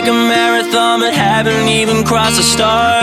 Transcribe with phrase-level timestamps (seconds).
[0.00, 3.02] Like a marathon, but haven't even crossed the start.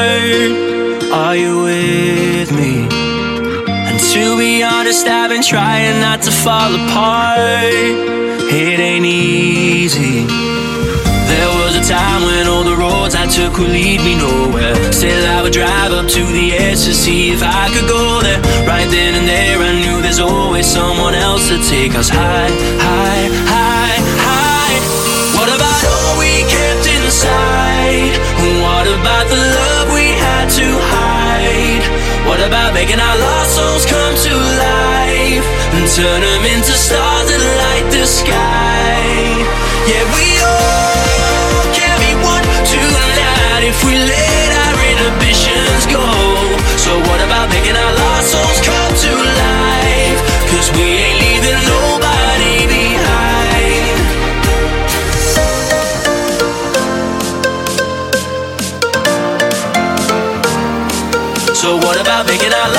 [1.11, 2.87] Are you with me?
[3.87, 7.75] And to be honest, I've been trying not to fall apart.
[8.47, 10.23] It ain't easy.
[11.31, 14.75] There was a time when all the roads I took would lead me nowhere.
[14.93, 18.39] Still, I would drive up to the edge to see if I could go there.
[18.65, 23.27] Right then and there, I knew there's always someone else to take us high, high,
[23.51, 23.64] high.
[27.25, 28.13] Inside?
[28.61, 31.85] What about the love we had to hide?
[32.27, 37.41] What about making our lost souls come to life and turn them into stars that
[37.41, 39.01] light the sky?
[39.89, 46.05] Yeah, we all can be one tonight if we let our inhibitions go.
[46.77, 48.54] So what about making our lost souls
[61.95, 62.74] What about making our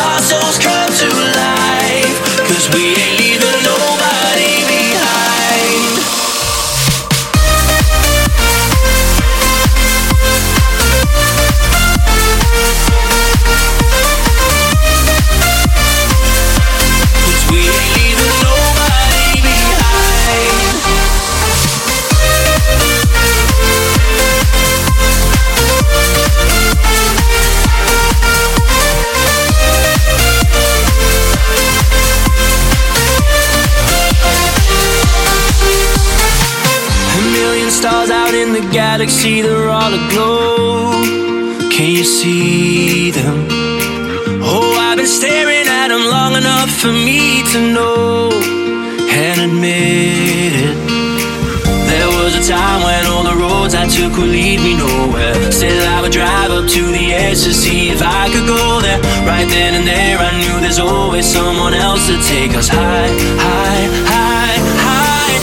[53.97, 55.33] took would lead me nowhere.
[55.51, 59.01] Still, I would drive up to the edge to see if I could go there.
[59.25, 63.85] Right then and there, I knew there's always someone else to take us high, high,
[64.13, 65.37] high, high.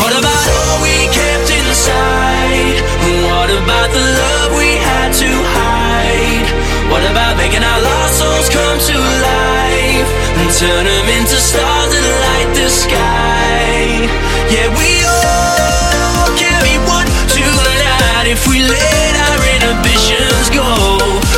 [0.00, 2.80] What about all we kept inside?
[3.28, 6.48] What about the love we had to hide?
[6.88, 12.06] What about making our lost souls come to life and turn them into stars that
[12.24, 14.08] light the sky?
[14.48, 15.09] Yeah, we
[18.30, 20.70] if we let our inhibitions go.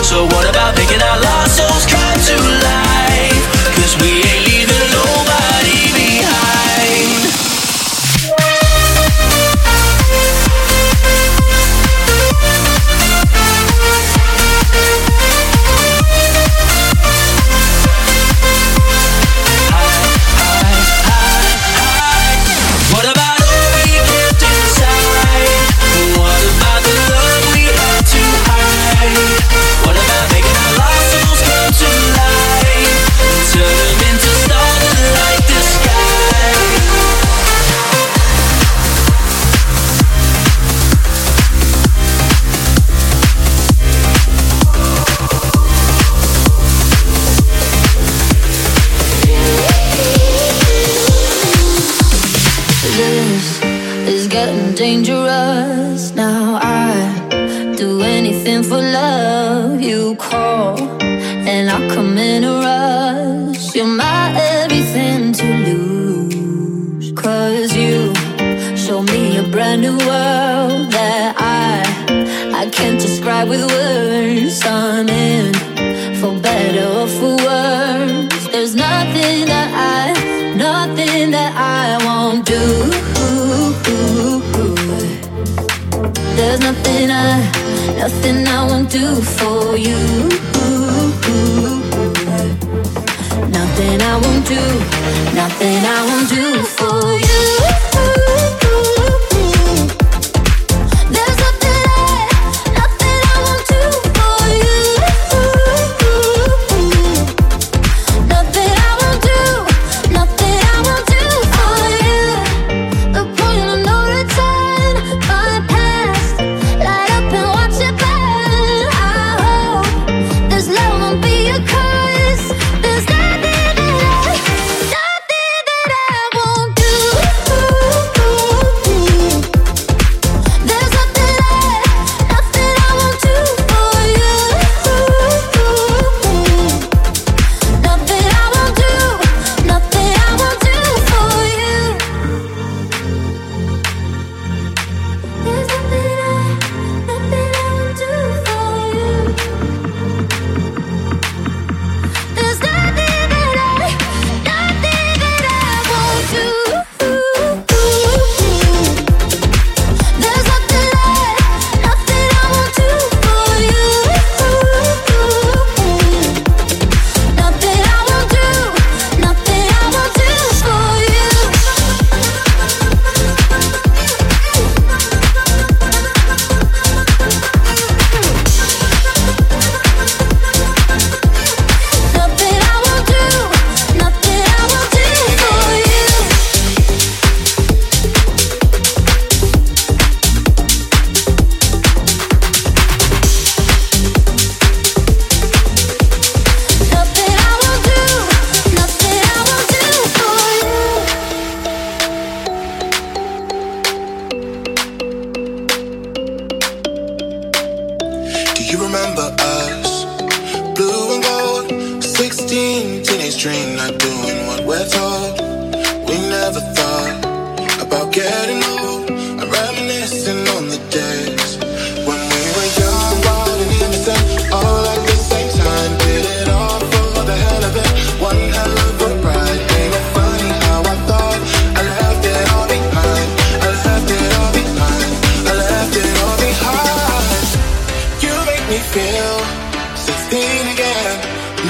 [0.04, 0.51] So what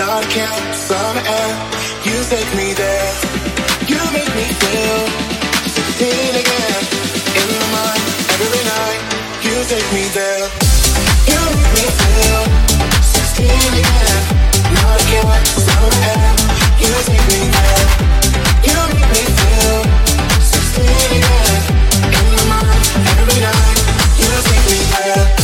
[0.06, 1.48] not count somehow.
[2.02, 3.10] You take me there.
[3.86, 4.98] You make me feel
[5.78, 6.82] 16 again.
[7.38, 8.02] In my mind,
[8.42, 9.02] every night.
[9.46, 10.46] You take me there.
[11.30, 12.42] You make me feel
[13.14, 13.46] 16
[13.82, 14.20] again.
[14.74, 16.34] Not count somehow.
[16.82, 17.86] You take me there.
[18.66, 19.78] You make me feel
[20.50, 21.58] 16 again.
[22.18, 22.86] In my mind,
[23.22, 23.78] every night.
[24.18, 25.41] You take me there.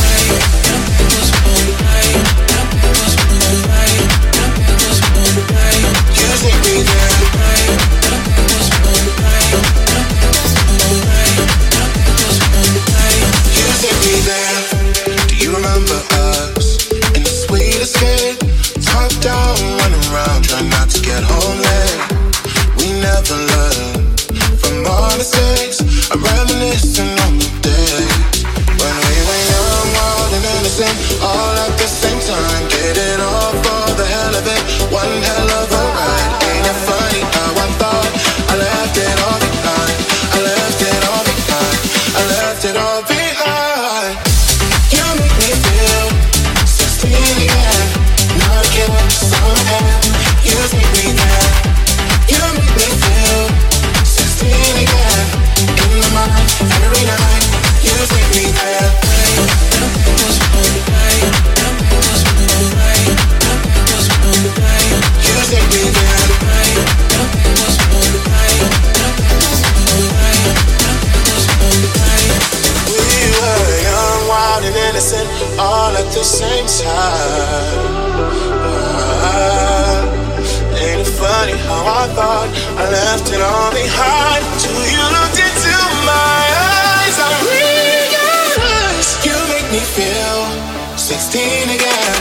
[91.31, 92.18] 16 again.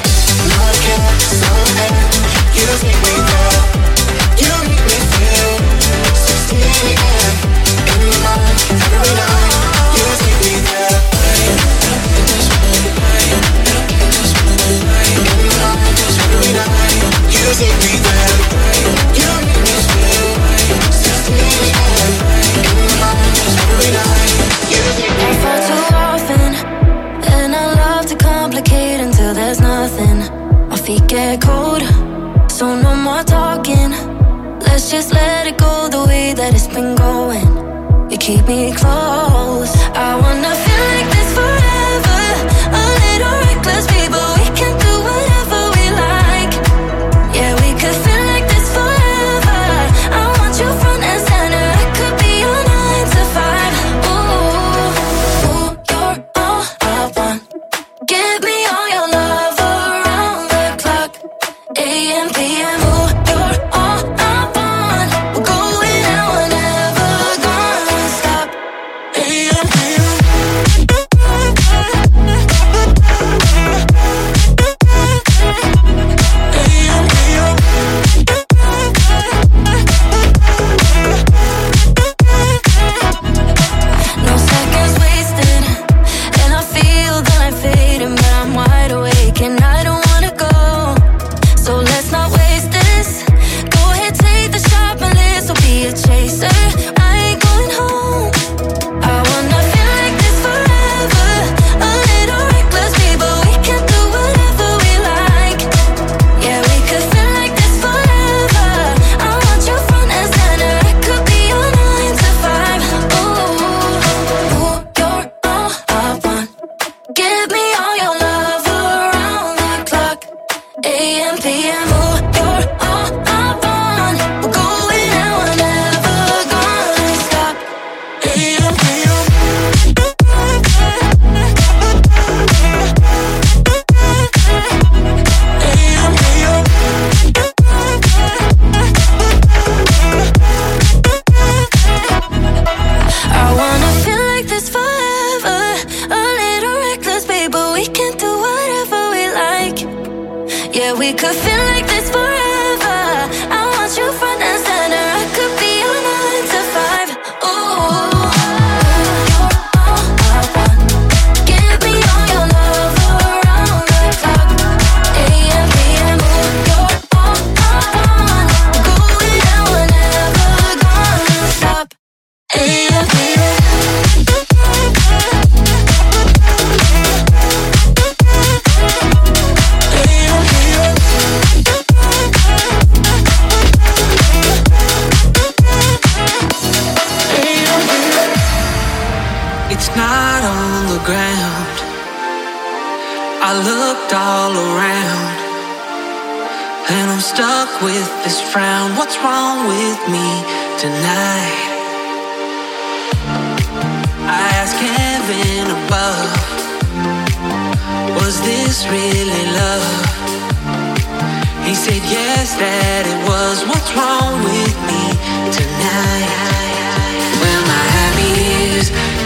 [38.48, 39.07] Me close.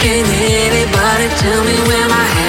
[0.02, 2.42] Can anybody tell me where my head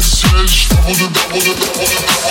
[0.00, 2.27] Smash, smash, double, double, double, double.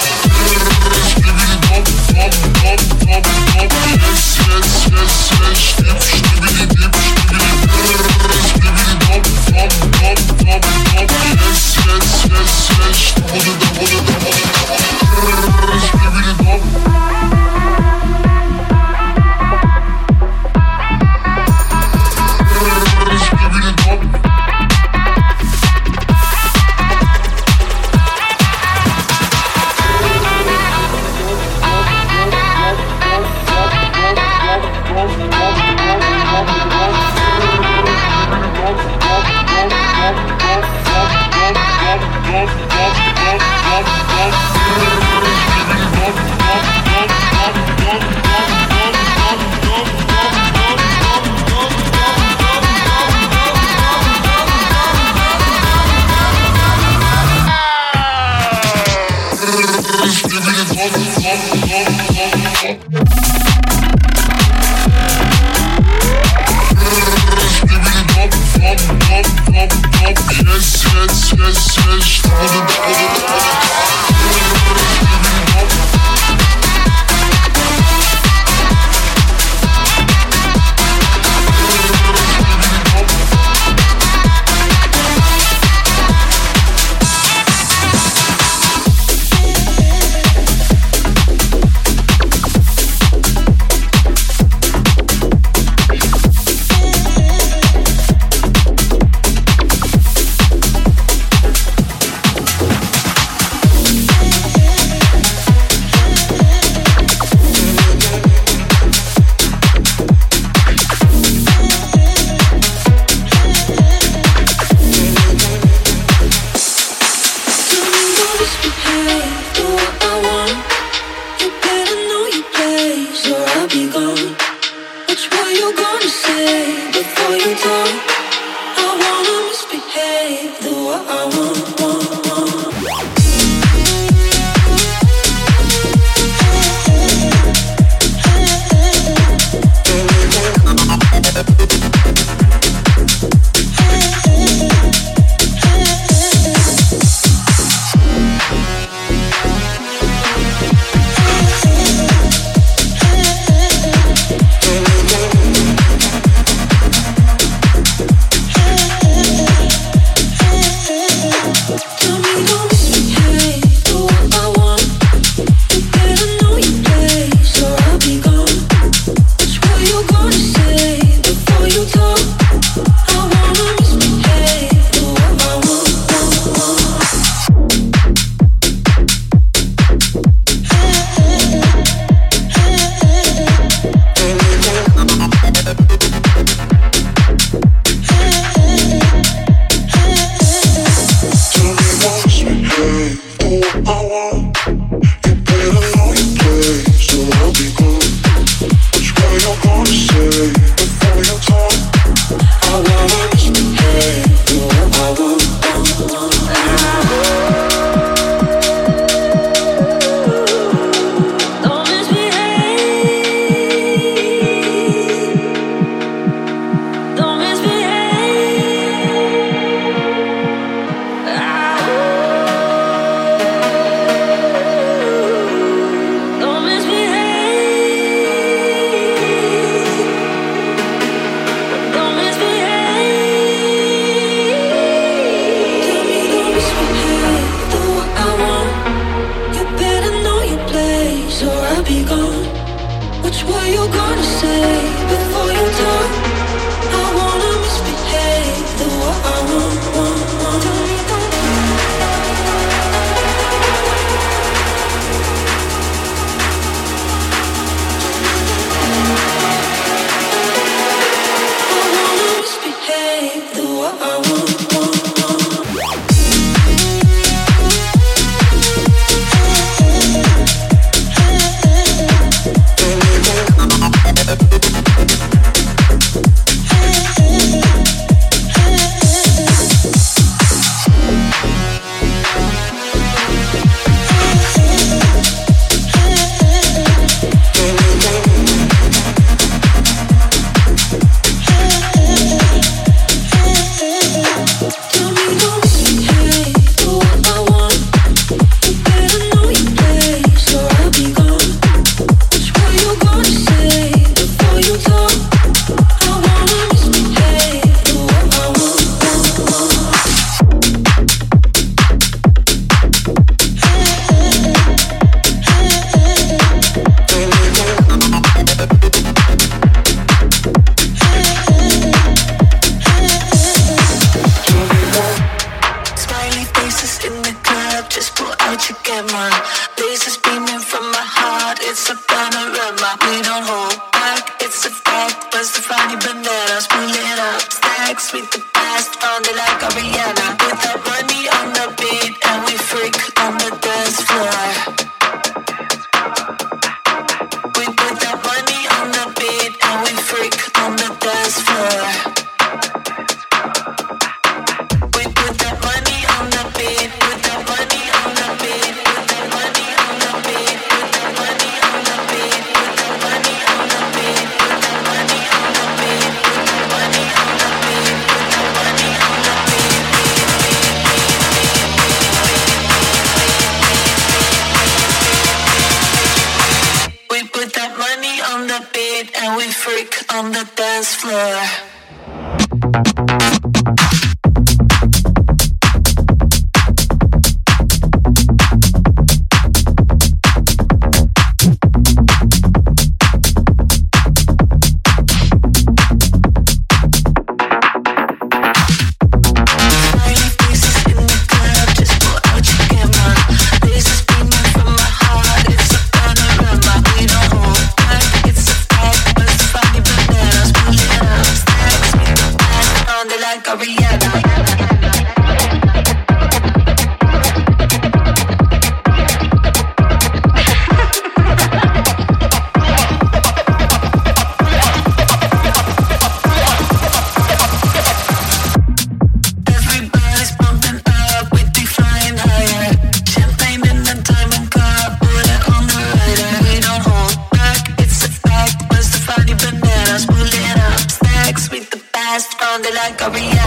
[331.85, 332.46] Like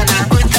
[0.00, 0.26] mañana.
[0.30, 0.49] Hoy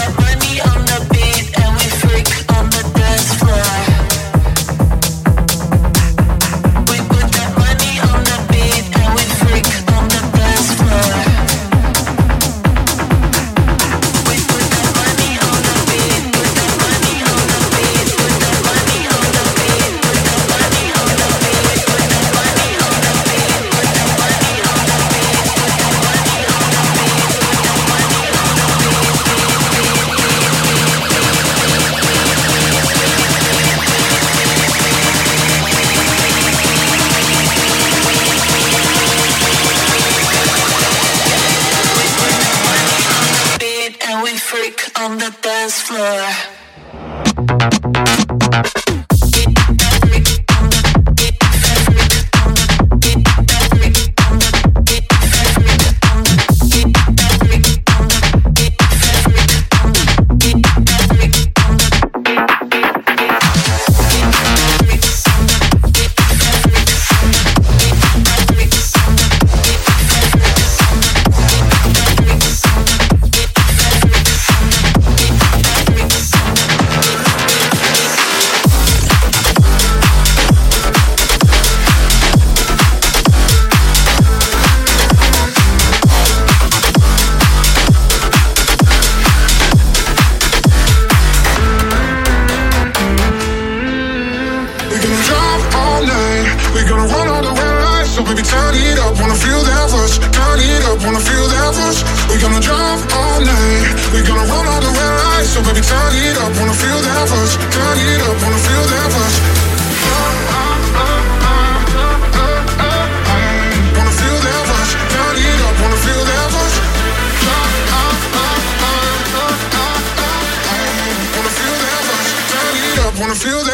[123.41, 123.71] feel that?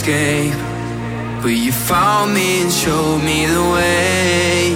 [0.00, 0.54] Escape,
[1.42, 4.72] but you found me and showed me the way.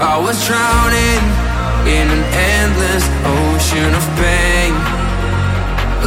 [0.00, 1.24] I was drowning
[1.96, 2.24] in an
[2.56, 3.04] endless
[3.44, 4.72] ocean of pain,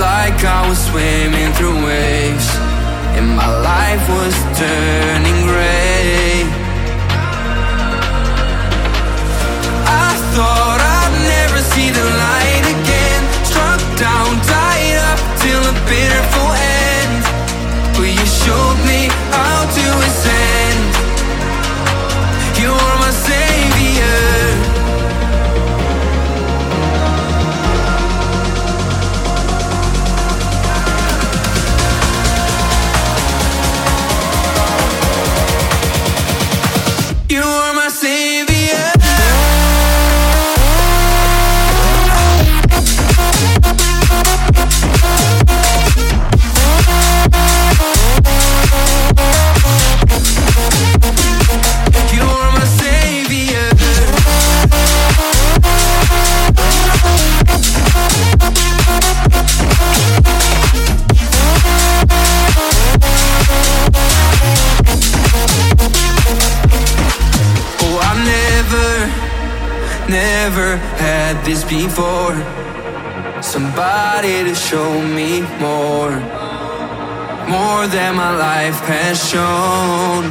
[0.05, 2.49] like I was swimming through waves,
[3.17, 6.49] and my life was turning gray.
[9.85, 12.06] I thought I'd never see the
[70.09, 72.35] never had this before.
[73.41, 76.11] Somebody to show me more,
[77.47, 80.23] more than my life has shown.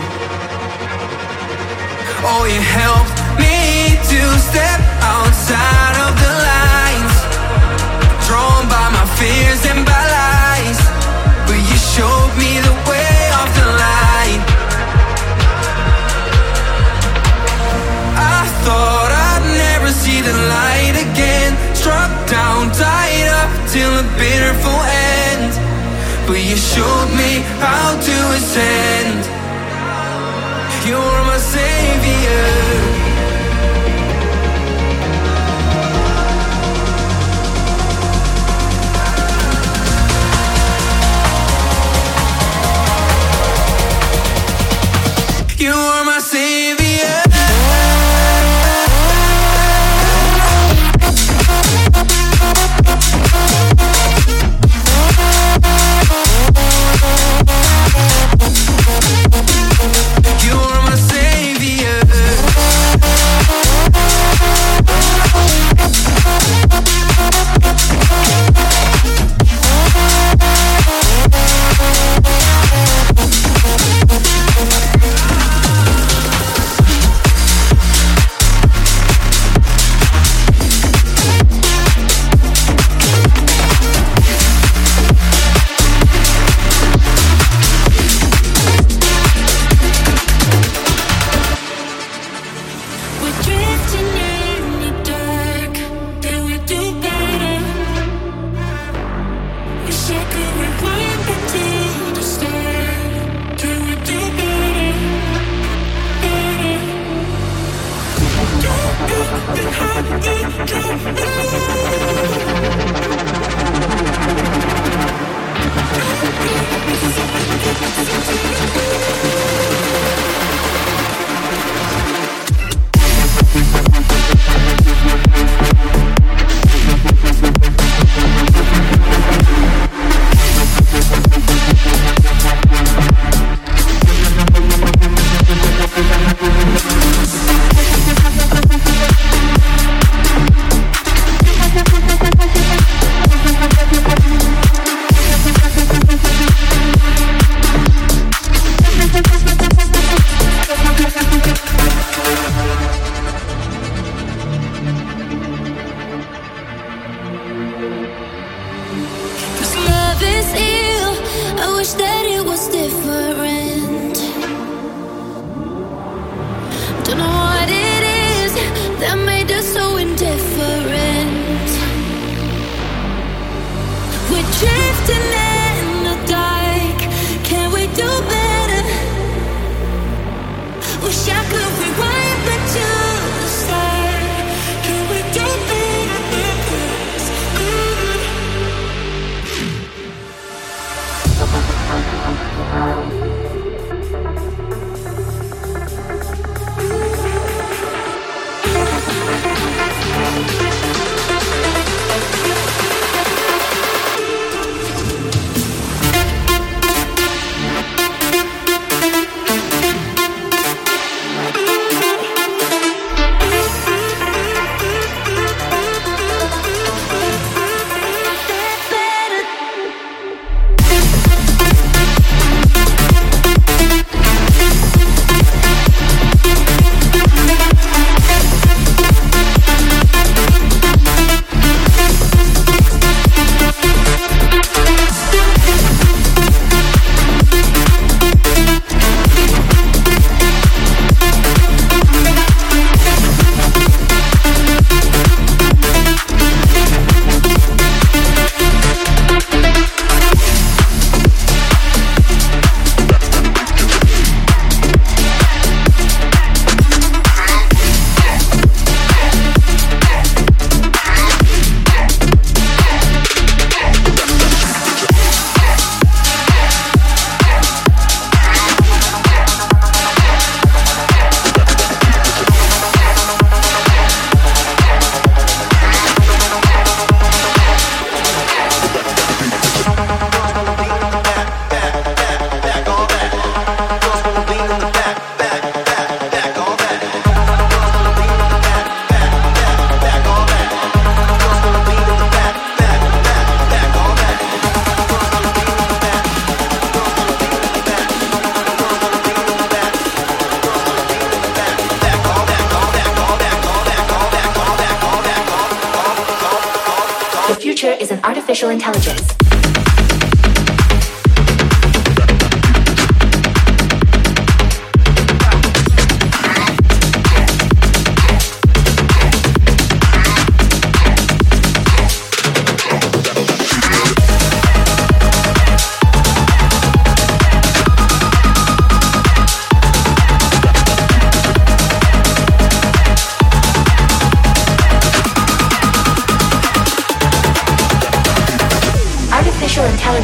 [2.29, 4.81] Oh, you helped me to step
[5.15, 7.15] outside of the lines,
[8.27, 10.81] drawn by my fears and by lies.
[11.47, 12.76] But you showed me the
[22.73, 24.55] tied up till a bitter
[24.87, 25.53] end.
[26.27, 29.23] But you showed me how to ascend.
[30.87, 32.97] You're my savior.
[45.59, 45.96] You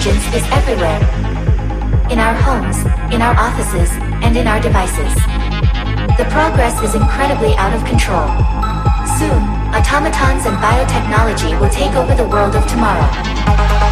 [0.05, 0.98] intelligence is everywhere.
[2.11, 2.78] In our homes,
[3.14, 3.88] in our offices,
[4.24, 5.14] and in our devices.
[6.18, 8.26] The progress is incredibly out of control.
[9.18, 13.91] Soon, automatons and biotechnology will take over the world of tomorrow.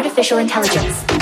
[0.00, 1.19] Artificial intelligence.